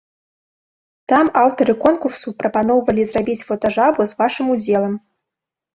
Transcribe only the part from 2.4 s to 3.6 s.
прапаноўвалі зрабіць